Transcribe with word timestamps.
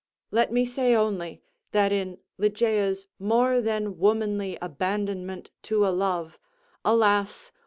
Let 0.31 0.51
me 0.51 0.65
say 0.65 0.95
only, 0.95 1.43
that 1.73 1.91
in 1.91 2.17
Ligeia's 2.39 3.05
more 3.19 3.61
than 3.61 3.99
womanly 3.99 4.57
abandonment 4.59 5.51
to 5.69 5.85
a 5.85 5.93
love, 5.93 6.39
alas! 6.83 7.51